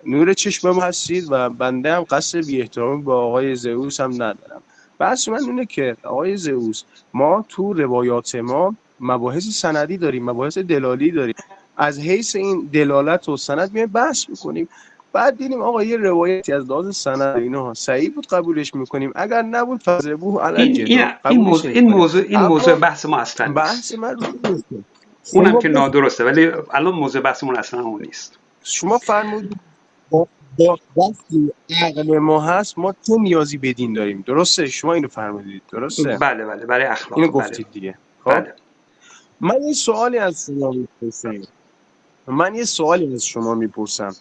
[0.06, 4.62] نور چشمم هستید و بنده هم قصد بی احترامی با آقای زئوس هم ندارم.
[4.98, 6.82] بحث من اینه که آقای زئوس
[7.14, 11.34] ما تو روایات ما مباحث سندی داریم مباحث دلالی داریم.
[11.76, 14.68] از حیث این دلالت و سند میایم بحث می‌کنیم.
[15.12, 19.12] بعد دیدیم آقا یه روایتی از لحاظ سند اینا صحیح بود قبولش می‌کنیم.
[19.14, 21.90] اگر نبود فضربوه علی این این این موضوع این.
[21.90, 24.16] موضوع این موضوع بحث ما اصلا بحث من.
[25.32, 28.38] اونم که نادرسته ولی الان موضوع بحثمون اصلا اون نیست.
[28.62, 29.56] شما فرمودید
[30.10, 30.28] با
[30.96, 36.16] وقتی عقل ما هست ما چه نیازی به دین داریم؟ درسته؟ شما اینو فرمودید درسته؟
[36.20, 37.44] بله بله برای اخلاق اینو بله.
[37.44, 37.94] گفتید دیگه.
[38.24, 38.30] خب.
[38.30, 38.54] بله.
[39.40, 41.42] من یه سوالی از شما می‌پرسم.
[42.26, 44.14] من یه سوالی از شما می‌پرسم.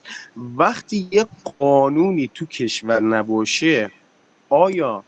[0.57, 1.25] وقتی یه
[1.59, 3.91] قانونی تو کشور نباشه
[4.49, 5.03] آیا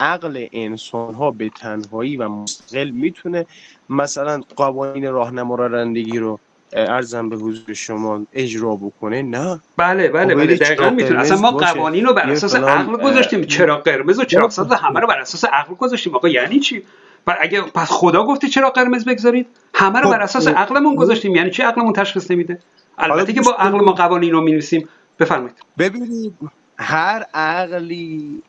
[0.00, 3.46] عقل انسان ها به تنهایی و مستقل می‌تونه
[3.88, 6.40] مثلا قوانین راهنما رانندگی رو
[6.72, 9.60] ارزم به حضور شما اجرا بکنه؟ نه.
[9.76, 11.20] بله بله بله دقیقا می‌تونه.
[11.20, 11.50] اصلا ما.
[11.50, 15.44] قوانین رو بر اساس عقل گذاشتیم چرا قرمز و چراغ سبز همه رو بر اساس
[15.44, 16.14] عقل گذاشتیم.
[16.14, 16.82] آقا یعنی چی؟
[17.28, 20.96] بر اگه پس خدا گفته چرا قرمز بگذارید؟ همه رو خب، بر اساس عقلمون.
[20.96, 21.36] گذاشتیم.
[21.36, 22.58] یعنی چی عقلمون تشخیص نمیده؟
[22.98, 23.80] البته که با عقل.
[23.80, 24.88] ما قوانین رو می‌نویسیم.
[25.18, 25.56] بفرمایید.
[25.78, 26.34] ببینید
[26.78, 28.42] هر عقلی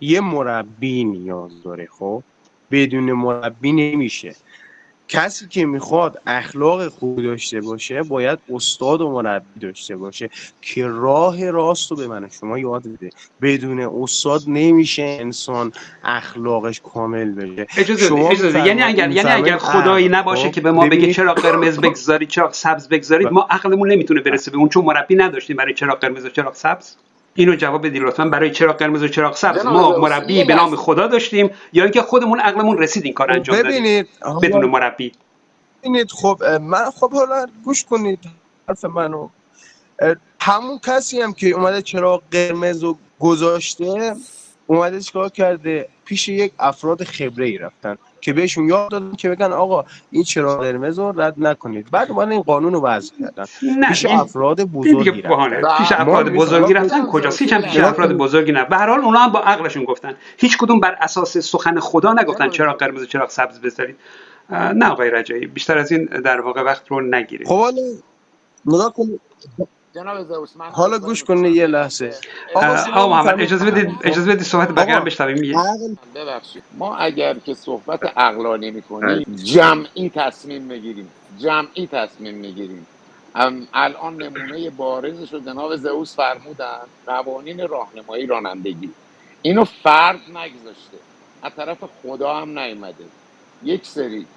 [0.00, 2.22] یه مربی نیاز داره خب؟
[2.70, 4.34] بدون مربی نمیشه.
[5.12, 10.30] کسی که می‌خواد اخلاق خوب داشته باشه باید استاد و مربی داشته باشه
[10.62, 13.10] که راه راست رو به من شما یاد بده
[13.42, 15.72] بدون استاد نمیشه انسان
[16.04, 17.66] اخلاقش کامل بشه.
[17.76, 18.66] اجازه شما اجازه.
[18.66, 22.28] یعنی اگر یعنی اگر خدایی عقل، نباشه خب؟ که به ما بگه چرا قرمز بگذارید
[22.28, 26.24] چرا سبز بگذارید ما عقلمون نمی‌تونه برسه به اون چون مربی نداشتیم برای چرا قرمز
[26.24, 26.94] و چرا سبز.
[27.34, 28.24] اینو جواب بدید لطفا.
[28.24, 29.66] برای چرا قرمز و چرا سبز.
[29.66, 30.76] ما مربی به نام.
[30.76, 31.50] خدا داشتیم.
[31.72, 34.08] یا اینکه خودمون عقلمون رسید این کار انجام دادیم ببینید
[34.42, 35.12] بدون مربی.
[35.82, 38.18] ببینید خب من خب حالا گوش کنید
[38.68, 39.28] حرف منو.
[40.40, 44.14] همون کسی هم که اومده چراغ قرمز رو گذاشته
[44.66, 47.98] اومده چیکار کرده؟ پیش یک افراد خبره ای رفتن.
[48.22, 51.90] که بهشون یاد دادن که بگن آقا این چرا قرمز رو رد نکنید.
[51.90, 53.44] بعد اومدن این قانون رو وضع کردن.
[53.78, 55.78] نه پیش این افراد بزرگی رفتن.
[55.78, 57.00] پیش افراد ما بزرگی رفتن.
[57.00, 58.64] خودم کجاست؟ هیچ هم پیش افراد بزرگی نه.
[58.64, 60.14] به هر حال اونا هم با عقلشون گفتن.
[60.36, 63.96] هیچ کدوم بر اساس سخن خدا نگفتن چرا قرمز و چرا سبز بذارید.
[64.50, 67.82] نه آقای رجایی بیشتر از این در واقع وقت رو نگیریم خب حالا
[68.66, 69.04] نگاه کن.
[69.04, 69.18] جناب
[69.58, 69.66] زئوس من
[70.72, 72.14] حالا گوش کن یه لحظه.
[72.54, 76.62] آقا محمد اجازه بدید ما اجازه بدید صحبت بقیه هم آقا بشنویم یه- عقل ببخشید.
[76.72, 81.14] ما اگر که صحبت عقلانی می‌کنیم جمعی تصمیم می‌گیریم.
[81.36, 82.86] جمعی تصمیم می‌گیریم.
[83.72, 88.96] الان نمونه بارزش رو جناب زئوس فرمودن قوانین راهنمایی رانندگی.
[89.42, 90.96] اینو فرد نگذاشته.
[91.42, 93.12] از طرف خدا هم نیومده.
[93.62, 94.28] یک سری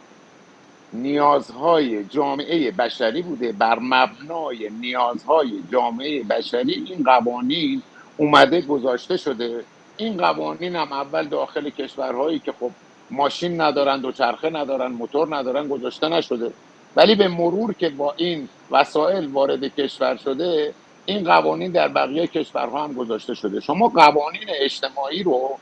[0.94, 3.52] نیازهای جامعه بشری بوده.
[3.52, 7.82] بر مبنای نیازهای جامعه بشری این قوانین
[8.18, 9.64] اومده گذاشته شده.
[9.98, 12.72] این قوانین هم اول داخل کشورهایی که خب
[13.12, 16.52] ماشین ندارن دوچرخه ندارن موتور ندارن گذاشته نشده.
[16.96, 20.74] ولی به مرور که با این وسایل وارد کشور شده
[21.06, 23.60] این قوانین در بقیه کشورها هم گذاشته شده.
[23.60, 25.58] شما قوانین اجتماعی رو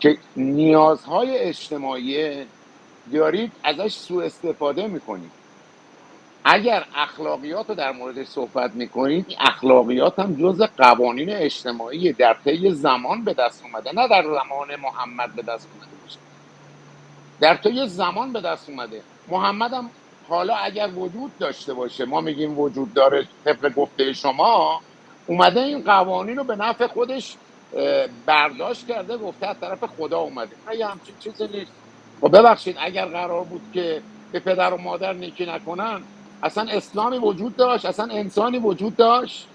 [0.00, 2.34] که نیازهای اجتماعی
[3.12, 5.30] دارید ازش سوء استفاده می‌کنید.
[6.44, 13.24] اگر اخلاقیات رو در موردش صحبت می‌کنید اخلاقیات هم جز قوانین اجتماعی در طی زمان
[13.24, 16.18] به دست اومده نه در زمان محمد به دست اومده باشه.
[17.40, 19.02] در طی زمان به دست اومده.
[19.28, 19.90] محمد هم
[20.28, 24.80] حالا اگر وجود داشته باشه ما میگیم وجود داره طبق گفته شما
[25.26, 27.36] اومده این قوانین رو به نفع خودش
[28.26, 30.56] برداشت کرده گفته از طرف خدا اومده.
[30.78, 31.72] یه همچین چیزی نیست.
[32.20, 34.02] خب ببخشید اگر قرار بود که
[34.32, 36.02] به پدر و مادر نیکی نکنن
[36.42, 39.48] اصلا اسلامی وجود داشت اصلا انسانی وجود داشت؟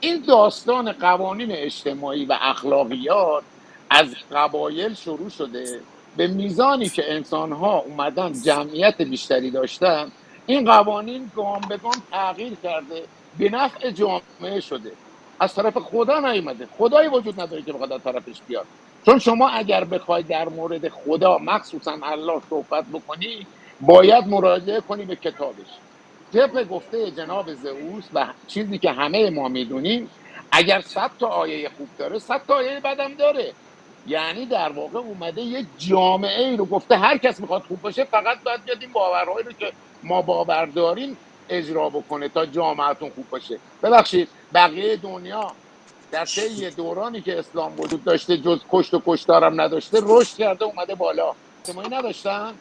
[0.00, 3.44] این داستان قوانین اجتماعی و اخلاقیات
[3.90, 5.80] از قبایل شروع شده
[6.16, 10.12] به میزانی که انسان ها اومدن جمعیت بیشتری داشتن
[10.46, 14.92] این قوانین گام به گام تغییر کرده به نفع جامعه شده.
[15.40, 16.68] از طرف خدا نیومده.
[16.78, 18.66] خدایی وجود نداره که بخواد از طرفش بیاد.
[19.06, 23.46] چون شما اگر بخوای در مورد خدا مخصوصا الله صحبت بکنی
[23.80, 25.66] باید مراجعه کنی به کتابش.
[26.32, 30.10] طبق گفته جناب زئوس و چیزی که همه ما می‌دونیم
[30.52, 33.52] اگر صد تا آیه خوب داره صد تا آیه بدم داره.
[34.06, 38.42] یعنی در واقع اومده یه جامعه ای رو گفته هر کس می‌خواد خوب باشه فقط
[38.42, 41.16] باید بیاد این باورهایی رو که ما باور داریم
[41.48, 43.58] اجرا بکنه تا جامعتون خوب باشه.
[43.82, 45.52] ببخشید بقیه دنیا
[46.14, 50.94] در طی دورانی که اسلام وجود داشته جز کشت و کشتارم نداشته رشد کرده اومده
[50.94, 51.32] بالا.
[51.60, 52.52] اجتماعی نداشتن؟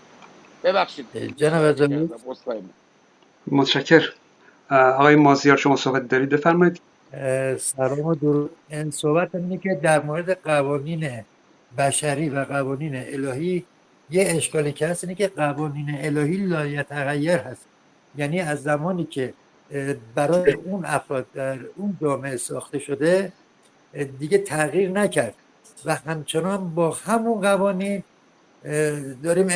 [0.63, 1.05] ببخشید.
[1.35, 1.75] جناب.
[3.47, 4.13] متشکر
[4.69, 6.81] آقای مازیار شما صحبت دارید؟ بفرمایید.
[7.57, 8.49] سلام و درود.
[8.69, 11.23] این صحبت اینه که در مورد قوانین
[11.77, 13.65] بشری و قوانین الهی
[14.09, 17.65] یه اشکالی که هست اینه که قوانین الهی لایتغیر هست.
[18.17, 19.33] یعنی از زمانی که
[20.15, 23.31] برای اون افراد در اون جامعه ساخته شده
[24.19, 25.33] دیگه تغییر نکرد.
[25.85, 28.03] و همچنان با همون قوانین
[29.23, 29.47] داریم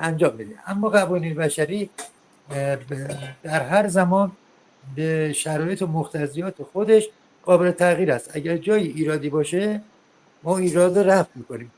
[0.00, 0.58] انجام میدیم.
[0.66, 1.90] اما قوانین بشری
[3.42, 4.32] در هر زمان
[4.96, 7.08] به شرایط و مقتضیات خودش
[7.44, 8.36] قابل تغییر است.
[8.36, 9.80] اگر جای ایرادی باشه
[10.42, 11.72] ما ایراد رفع می‌کنیم.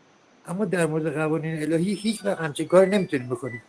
[0.46, 3.62] اما در مورد قوانین الهی هیچ وقت همچین کاری نمی‌تونیم بکنیم.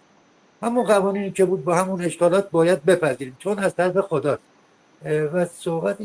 [0.64, 3.38] همون قوانینی که بود با همون اشکالات باید بپذیریم.
[3.40, 4.42] چون از طرف خداست
[5.06, 6.02] و صحبت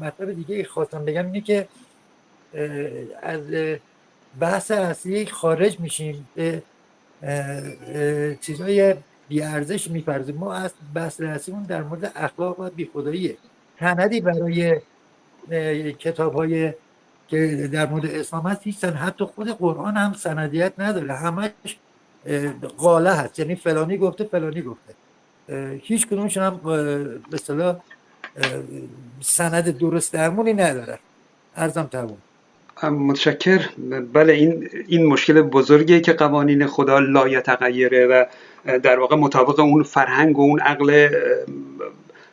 [0.00, 1.68] مطلب دیگه خواستم بگم اینه که
[3.22, 3.40] از
[4.40, 6.62] بحث اصلی خارج میشیم به
[8.40, 8.94] چیزای
[9.28, 13.36] بیارزش میپرزیم ما از بحث اصلیمون در مورد اخلاق و بیخداییه.
[13.80, 14.80] سندی برای
[15.92, 16.72] کتاب های
[17.28, 21.14] که در مورد اسلام هست حتی خود قرآن هم سندیت نداره.
[21.14, 21.50] همش
[22.78, 23.38] قاله هست.
[23.38, 24.94] یعنی فلانی گفته فلانی گفته.
[25.82, 27.80] هیچ کدومشون هم به اصطلاح
[29.20, 30.98] سند درست درمونی نداره.
[31.56, 32.16] ارزم تموم.
[32.82, 33.60] متشکر.
[34.12, 38.24] بله این این مشکل بزرگیه که قوانین خدا لایتغیره و
[38.78, 41.08] در واقع مطابق اون فرهنگ و اون عقل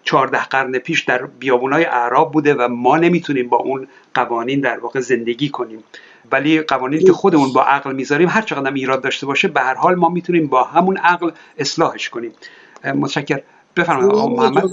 [0.03, 4.99] چهارده قرن پیش در بیابونای اعراب بوده و ما نمی‌تونیم با اون قوانین در واقع
[4.99, 5.83] زندگی کنیم.
[6.31, 9.73] ولی قوانینی که خودمون با عقل می‌ذاریم هر چقدر هم ایراد داشته باشه به هر
[9.73, 12.31] حال ما می‌تونیم با همون عقل اصلاحش کنیم.
[12.95, 13.41] متشکر.
[13.75, 14.63] بفرمایید آقا محمد.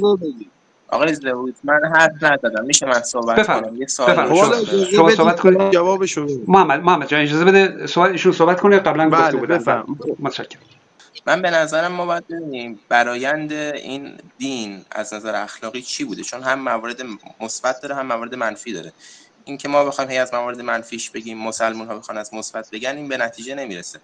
[0.89, 2.65] آقای زهود من حرف ندادم.
[2.65, 3.47] میشه من صحبت.
[3.47, 3.77] کنم.
[3.77, 4.35] یه سوال.
[4.35, 5.71] خب شما صحبت کنید.
[5.71, 6.35] جوابشو بدم.
[6.49, 10.63] محمد محمد جان اجازه بده صحبت ایشون صحبت کنه قبلا گفته بله بودن بفهم متشکرم.
[11.27, 16.23] من به نظرم ما باید ببینیم برایند این دین از نظر اخلاقی چی بوده.
[16.23, 17.03] چون هم موارد
[17.41, 18.93] مثبت داره هم موارد منفی داره.
[19.45, 23.09] اینکه ما بخوایم هی از موارد منفیش بگیم مسلمان ها بخوان از مثبت بگن این
[23.09, 23.99] به نتیجه نمی‌رسه.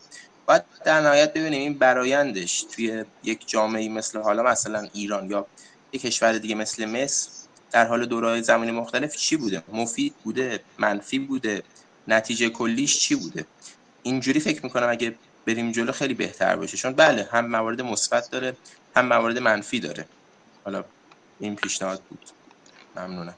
[0.46, 5.46] باید در نهایت ببینیم این برایندش توی یک جامعه مثل حالا مثلا ایران یا
[5.92, 7.30] یک کشور دیگه مثل مصر
[7.70, 11.62] در حال دورهای زمانی مختلف چی بوده؟ مفید بوده؟ منفی بوده؟
[12.08, 13.46] نتیجه کلیش چی بوده؟
[14.02, 15.14] اینجوری فکر می‌کنم اگه
[15.46, 16.76] بریم جلو خیلی بهتر باشه.
[16.76, 18.56] چون بله هم موارد مثبت داره
[18.96, 20.08] هم موارد منفی داره.
[20.64, 20.84] حالا
[21.40, 22.20] این پیشنهاد بود.
[22.96, 23.34] ممنونم.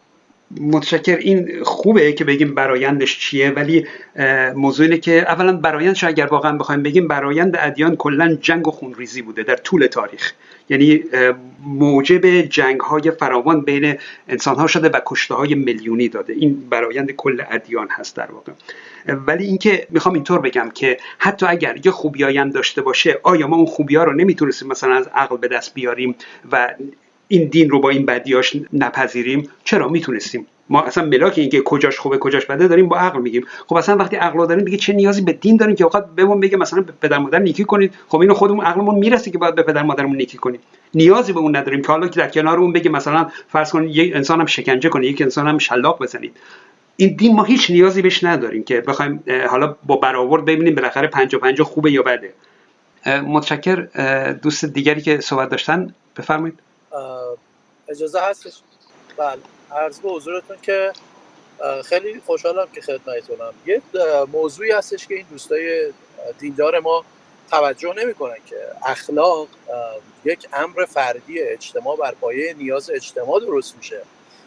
[0.61, 3.87] متشکر این خوبه که بگیم برایندش چیه ولی
[4.57, 9.23] موضوع اینه که اولا برایندش اگر واقعا بخوایم بگیم برایند ادیان کلا جنگ و خونریزی
[9.23, 10.33] بوده در طول تاریخ.
[10.69, 11.05] یعنی
[11.67, 13.97] موجب جنگ های فراوان بین
[14.29, 16.33] انسان ها شده و کشته های میلیونی داده.
[16.33, 18.53] این برایند کل ادیان هست در واقع.
[19.27, 23.57] ولی اینکه می‌خوام اینطور بگم که حتی اگر یه خوبیایی هم داشته باشه آیا ما
[23.57, 26.15] اون خوبی ها رو نمی‌تونستیم مثلا از عقل به دست بیاریم
[26.53, 26.75] و
[27.29, 29.49] این دین رو با این بدیاش نپذیریم.
[29.65, 30.47] چرا؟ می‌تونستیم.
[30.69, 33.47] ما اصلا ملاک اینکه کجاش خوبه کجاش بده داریم با عقل میگیم.
[33.67, 36.57] خب اصلا وقتی عقل داریم دیگه چه نیازی به دین داریم که اوقات بهمون بگه
[36.57, 37.95] مثلا به پدر مادر نیکی کنید.
[38.09, 40.61] خب اینو خودمون عقلمون می‌رسه که باید به پدر مادرمون نیکی کنیم.
[40.95, 44.17] نیازی به اون نداریم که حالا که در کنار اون بگه مثلا فرض کنید یک
[44.17, 46.37] انسان هم شکنجه کنه یک انسان هم شلاق بزنید.
[46.97, 51.41] این دین ما هیچ نیازی بهش نداریم که بخوایم حالا با برآورد ببینیم بالاخره 50
[51.41, 52.33] 50 خوبه یا بده.
[53.07, 53.87] متشکر.
[54.43, 56.59] دوست دیگری که صحبت داشتن بفرمایید.
[57.89, 58.61] اجازه هستش.
[59.17, 59.41] بله
[59.73, 60.93] عرض به حضورتون که
[61.85, 63.55] خیلی خوشحالم که خدمتتونم.
[63.67, 63.83] یه
[64.33, 65.93] موضوعی هستش که این دوستای
[66.39, 67.05] دیندار ما
[67.51, 69.49] توجه نمی‌کنن که اخلاق
[70.25, 74.03] یک امر فردی اجتماع بر پایه نیاز اجتماع درست میشه.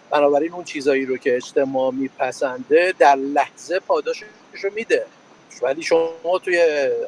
[0.09, 4.23] بنابراین اون چیزایی رو که اجتماع میپسنده در لحظه پاداشش
[4.63, 5.05] رو میده.
[5.61, 6.61] ولی شما توی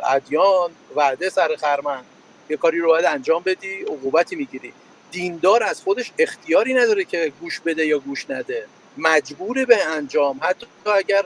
[0.04, 2.02] ادیان وعده سر خرمن
[2.50, 4.74] یه کاری رو باید انجام بدی عقوبتی می‌گیری.
[5.12, 8.66] دیندار از خودش اختیاری نداره که گوش بده یا گوش نده.
[8.98, 10.40] مجبور به انجام.
[10.42, 10.68] حتی
[10.98, 11.26] اگر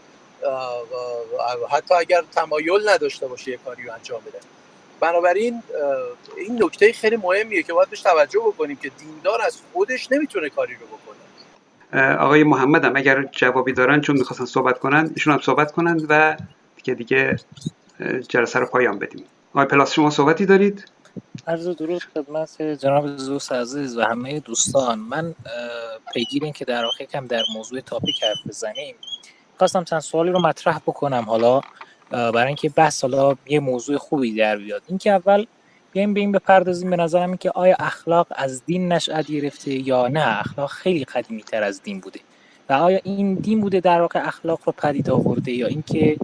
[1.71, 4.39] حتی اگر تمایل نداشته باشه یه کاری رو انجام بده.
[4.99, 5.63] بنابراین
[6.37, 10.73] این نکته خیلی مهمیه که باید بهش توجه بکنیم که دیندار از خودش نمی‌تونه کاری
[10.73, 12.15] رو بکنه.
[12.15, 16.37] آقای محمد هم اگر جوابی دارن چون می‌خواستن صحبت کنن ایشون هم صحبت کنن و
[16.75, 17.39] دیگه دیگه
[18.27, 19.25] جلسه رو پایان بدیم.
[19.53, 20.85] آقای پلاس شما صحبتی دارید؟
[21.47, 24.99] عرض درود خدمت جناب زوس عزیز و همه دوستان.
[24.99, 25.35] من
[26.13, 28.95] پیگیر این که در آخر کم در موضوع تاپیک حرف بزنیم.
[29.57, 31.23] خواستم چند سوالی رو مطرح بکنم.
[31.23, 31.61] حالا
[32.11, 34.81] برای اینکه بحث حالا یه موضوع خوبی در بیاد.
[34.87, 35.45] اینکه اول
[35.91, 40.07] بیایم به این بپردازیم به نظرم این که آیا اخلاق از دین نشأت گرفته یا
[40.07, 42.19] نه؟ اخلاق خیلی قدیمی تر از دین بوده.
[42.69, 46.17] و آیا این دین بوده در واقع اخلاق رو پدید آورده یا اینکه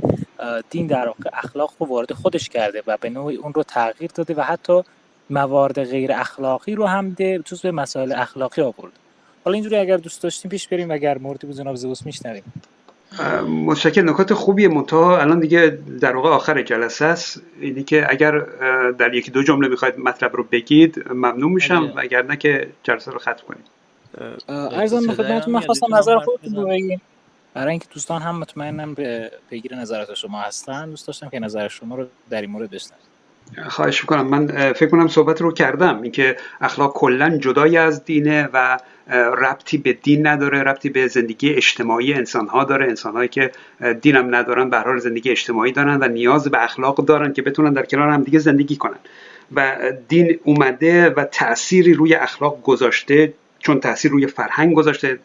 [0.69, 4.34] دین در واقع اخلاق رو وارد خودش کرده و به نوعی اون رو تغییر داده
[4.34, 4.84] و حتی
[5.30, 8.91] موارد غیر اخلاقی رو هم ده توس به مسائل اخلاقی آورد؟
[9.45, 12.43] حالا اینجوری اگر دوست داشتیم پیش بریم اگر موردی بود جناب زوس میشنویم.
[13.65, 15.19] متشکر نکات خوبیه منتها.
[15.19, 17.41] الان دیگه در واقع آخر جلسه است.
[17.62, 18.39] اینی که اگر
[18.97, 21.93] در یکی دو جمله می‌خواید مطلب رو بگید ممنون میشم.
[21.95, 23.63] و اگر نه که جلسه رو ختم کنیم.
[24.50, 27.02] ارزم به خدمتتون من خواستم نظر خودتون رو بگیم
[27.54, 30.89] برای اینکه دوستان هم مطمئنم به پیگیر نظرات شما هستن.
[30.89, 33.00] دوست داشتم که نظر شما رو در این مورد بشنوم.
[33.67, 34.28] خواهش می‌کنم.
[34.28, 36.02] من فکر کنم صحبت رو کردم.
[36.02, 38.80] اینکه اخلاق کلا جدای از دینه و
[39.38, 42.86] ربطی به دین نداره ربطی به زندگی اجتماعی انسان ها داره.
[42.86, 43.52] انسان هایی که
[44.02, 47.74] دین هم ندارن به حال زندگی اجتماعی دارن و نیاز به اخلاق دارن که بتونن
[47.74, 49.00] در کنار هم دیگه زندگی کنن.
[49.56, 55.19] و دین اومده و تأثیری روی اخلاق گذاشته چون تاثیر روی فرهنگ گذاشته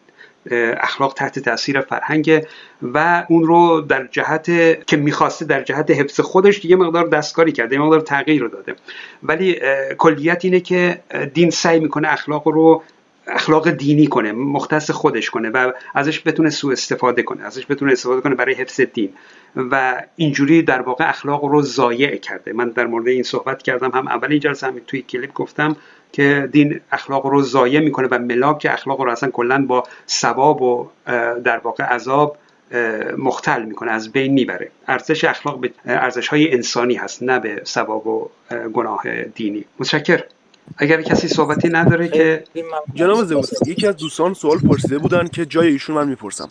[0.77, 2.45] اخلاق تحت تاثیر فرهنگ
[2.81, 4.45] و اون رو در جهت
[4.87, 8.75] که می‌خواسته در جهت حفظ خودش یه مقدار دستکاری کرده یه مقدار تغییر رو داده.
[9.23, 9.59] ولی
[9.97, 10.99] کلیت اینه که
[11.33, 12.83] دین سعی می‌کنه اخلاق رو
[13.27, 18.21] اخلاق دینی کنه مختص خودش کنه و ازش بتونه سوء استفاده کنه ازش بتونه استفاده
[18.21, 19.13] کنه برای حفظ دین.
[19.55, 22.53] و اینجوری در واقع اخلاق رو ضایع کرده.
[22.53, 25.75] من در مورد این صحبت کردم هم اول این جلسه هم توی کلیپ گفتم
[26.15, 30.87] که دین اخلاق رو ضایع می‌کنه و ملاک اخلاق رو اصلا کلا با ثواب و
[31.43, 32.37] در واقع عذاب
[33.17, 34.71] مختل می‌کنه از بین می‌بره.
[34.87, 38.29] ارزش اخلاق به ارزش های انسانی هست نه به ثواب و
[38.73, 39.65] گناه دینی.
[39.79, 40.23] متشکر
[40.77, 42.43] اگر کسی صحبتی نداره که
[42.93, 46.47] جناب زموس یکی از دوستان سوال پرسیده بودن که جای ایشون من می‌پرسم.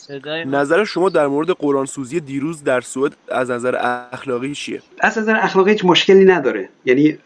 [0.46, 3.76] نظر شما در مورد قرآن سوزی دیروز در سوئد از نظر
[4.12, 6.68] اخلاقی چیه؟ از نظر اخلاقی هیچ مشکلی نداره.
[6.84, 7.18] یعنی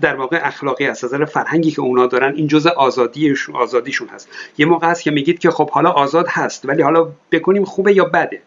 [0.00, 4.28] در واقع اخلاقی از نظر فرهنگی که اونا دارن این جزء آزادیشون آزادیشون هست.
[4.58, 8.04] یه موقع هست که میگید که خب حالا آزاد هست ولی حالا بکنیم خوبه یا
[8.04, 8.42] بده.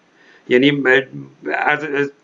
[0.49, 0.83] یعنی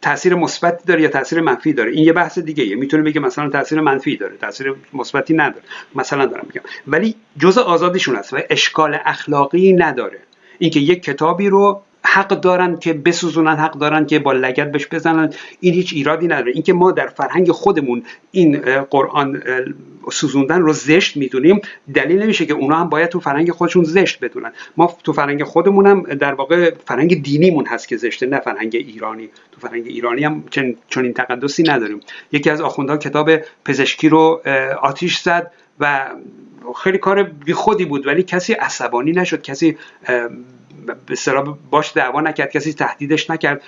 [0.02, 2.76] تاثیر مثبتی داره یا تاثیر منفی داره؟ این یه بحث دیگه ایه.
[2.76, 5.64] می‌تونه بگه مثلا تاثیر منفی داره تاثیر مثبتی نداره.
[5.96, 6.62] مثلا دارم میگم.
[6.88, 10.20] ولی جزء آزادیشون هست و اشکال اخلاقی نداره.
[10.60, 11.82] اینکه یک کتابی رو
[12.14, 15.34] حق دارن که بسوزونن حق دارن که با لگت بهش بزنن.
[15.60, 16.52] این هیچ ایرادی نداره.
[16.52, 19.44] اینکه ما در فرهنگ خودمون این قرآن
[20.12, 21.62] سوزوندن رو زشت می‌دونیم
[21.94, 24.52] دلیل نمیشه که اونا هم باید تو فرهنگ خودشون زشت بدونن.
[24.78, 29.30] ما تو فرهنگ خودمونم در واقع فرهنگ دینیمون هست که زشته نه فرهنگ ایرانی.
[29.52, 30.44] تو فرهنگ ایرانی هم
[30.90, 32.00] چون این تقدسی نداریم.
[32.32, 33.30] یکی از آخوندها کتاب
[33.66, 34.42] پزشکی رو
[34.82, 36.10] آتیش زد و
[36.84, 39.78] خیلی کار بیخودی بود ولی کسی عصبانی نشد کسی
[40.86, 41.16] به
[41.72, 43.62] باش دعوا نکرد کسی تهدیدش نکرد.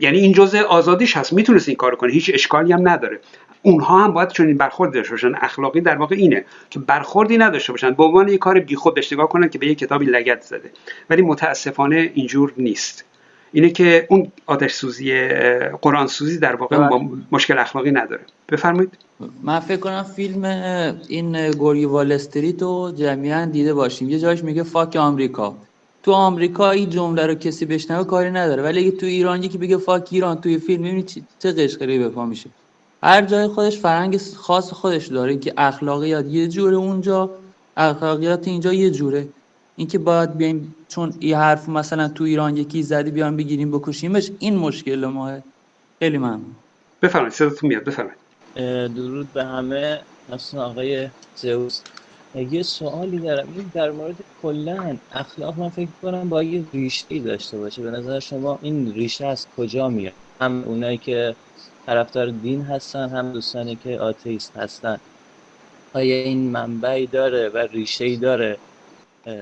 [0.00, 3.20] یعنی این جزء آزادیش هست می‌تونست این کار کنه هیچ اشکالی هم نداره.
[3.62, 5.32] اونها هم باید چون این برخورد داشته باشن.
[5.34, 7.90] اخلاقی در واقع اینه که برخوردی نداشته باشن.
[7.90, 10.70] به عنوان یک کار بیخود نگاه کنن که به یک کتابی لگت زده.
[11.10, 13.04] ولی متاسفانه اینجور نیست.
[13.52, 15.28] اینه که اون آتش سوزی
[15.82, 17.00] قرآن سوزی در واقع با
[17.32, 18.22] مشکل اخلاقی نداره.
[18.48, 18.98] بفرمایید.
[19.42, 20.44] من فکر کنم فیلم
[21.08, 24.10] این گوری وال استریت رو جمعا دیده باشیم.
[24.10, 25.56] یه جاش میگه فاک آمریکا.
[26.02, 28.62] تو آمریکا این جمله رو کسی بشنوه کاری نداره.
[28.62, 31.04] ولی اگه تو ایران یکی بگه فاک ایران توی فیلم می‌بینی
[31.38, 32.50] چه قشقری به پا میشه.
[33.02, 35.36] هر جای خودش فرهنگ خاص خودش داره.
[35.36, 37.30] که اخلاقیات یه جوره اونجا
[37.76, 39.28] اخلاقیات اینجا یه جوره.
[39.76, 44.56] اینکه باید بیایم چون این حرف مثلا تو ایران یکی زدی بیان بگیریم بکشیمش این
[44.56, 45.38] مشکل ماه.
[45.98, 46.56] خیلی ممنون.
[47.02, 48.18] بفرمایید صداتون میاد بفرمایید.
[48.94, 50.00] درود به همه.
[50.32, 51.82] اصلا آقای زئوس.
[52.34, 53.48] یه سوالی دارم.
[53.56, 57.82] این در مورد کلا اخلاق من فکر کنم با یه ریشه داشته باشه.
[57.82, 61.36] به نظر شما این ریشه از کجا میاد؟ هم اونایی که
[61.86, 65.00] طرفدار دین هستن هم دوستانی که آتیست هستن.
[65.94, 68.58] آیا این منبعی داره و ریشه داره؟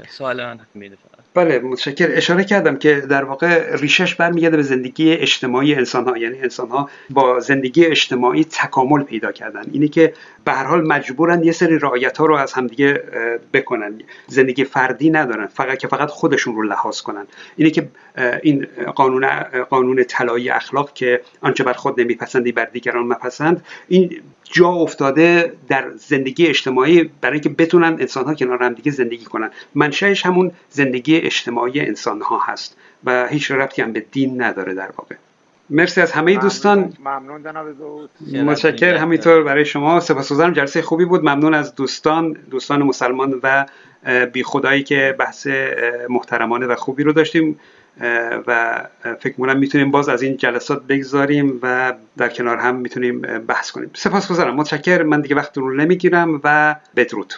[0.08, 0.96] سوال من همینه
[1.36, 6.38] بله متشکر اشاره کردم که در واقع ریشش برمیگرده به زندگی اجتماعی انسان ها یعنی
[6.38, 9.62] انسان ها با زندگی اجتماعی تکامل پیدا کردن.
[9.72, 10.12] اینه که
[10.44, 13.02] به هر حال مجبورن یه سری رعایت ها رو از همدیگه
[13.52, 14.00] بکنن.
[14.26, 15.46] زندگی فردی ندارن.
[15.46, 17.26] فقط که فقط خودشون رو لحاظ کنن.
[17.56, 17.88] اینه که
[18.42, 19.28] این قانون
[19.70, 24.20] قانون طلایی اخلاق که آنچه بر خود نمیپسندی بر دیگران مپسند این
[24.52, 29.50] جا افتاده در زندگی اجتماعی برای اینکه بتونن انسان ها کنار هم دیگه زندگی کنن.
[29.74, 34.90] منشأش همون زندگی اجتماعی انسان ها هست و هیچ ربطی هم به دین نداره در
[34.98, 35.14] واقع.
[35.70, 36.92] مرسی از همه دوستان.
[37.04, 37.66] ممنون جناب
[38.32, 40.00] متشکر همینطور برای شما.
[40.00, 40.52] سپاسگزارم.
[40.52, 41.20] جلسه خوبی بود.
[41.20, 43.66] ممنون از دوستان دوستان مسلمان و
[44.32, 45.46] بی خدایی که بحث
[46.08, 47.60] محترمانه و خوبی رو داشتیم.
[48.46, 53.70] و فکر می‌کنم می‌تونیم باز از این جلسات بگذاریم و در کنار هم می‌تونیم بحث
[53.70, 53.90] کنیم.
[53.94, 54.54] سپاسگزارم.
[54.54, 57.34] متشکر من دیگه وقت رو نمی‌گیرم و بدرود.